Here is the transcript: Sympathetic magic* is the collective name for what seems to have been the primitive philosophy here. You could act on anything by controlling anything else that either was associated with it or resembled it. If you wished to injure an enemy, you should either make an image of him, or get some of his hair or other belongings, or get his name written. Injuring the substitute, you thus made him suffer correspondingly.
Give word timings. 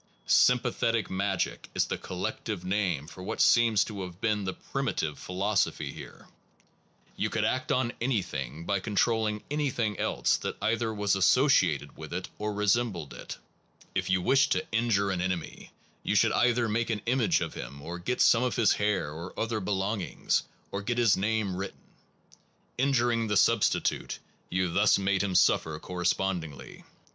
Sympathetic 0.25 1.11
magic* 1.11 1.69
is 1.75 1.85
the 1.85 1.97
collective 1.99 2.65
name 2.65 3.05
for 3.05 3.21
what 3.21 3.39
seems 3.39 3.83
to 3.83 4.01
have 4.01 4.19
been 4.19 4.43
the 4.45 4.53
primitive 4.55 5.19
philosophy 5.19 5.93
here. 5.93 6.25
You 7.15 7.29
could 7.29 7.45
act 7.45 7.71
on 7.71 7.93
anything 8.01 8.65
by 8.65 8.79
controlling 8.79 9.43
anything 9.51 9.99
else 9.99 10.37
that 10.37 10.57
either 10.59 10.91
was 10.91 11.15
associated 11.15 11.95
with 11.97 12.13
it 12.13 12.29
or 12.39 12.51
resembled 12.51 13.13
it. 13.13 13.37
If 13.93 14.09
you 14.09 14.23
wished 14.23 14.53
to 14.53 14.65
injure 14.71 15.11
an 15.11 15.21
enemy, 15.21 15.71
you 16.01 16.15
should 16.15 16.31
either 16.33 16.67
make 16.67 16.89
an 16.89 17.03
image 17.05 17.39
of 17.39 17.53
him, 17.53 17.79
or 17.79 17.99
get 17.99 18.21
some 18.21 18.41
of 18.41 18.55
his 18.55 18.71
hair 18.73 19.11
or 19.13 19.39
other 19.39 19.59
belongings, 19.59 20.41
or 20.71 20.81
get 20.81 20.97
his 20.97 21.15
name 21.15 21.55
written. 21.55 21.77
Injuring 22.75 23.27
the 23.27 23.37
substitute, 23.37 24.17
you 24.49 24.67
thus 24.73 24.97
made 24.97 25.21
him 25.21 25.35
suffer 25.35 25.77
correspondingly. 25.77 26.85